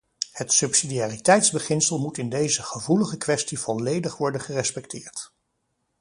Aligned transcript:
Het 0.31 0.53
subsidiariteitsbeginsel 0.53 1.99
moet 1.99 2.17
in 2.17 2.29
deze 2.29 2.63
gevoelige 2.63 3.17
kwestie 3.17 3.59
volledig 3.59 4.17
worden 4.17 4.41
gerespecteerd. 4.41 5.33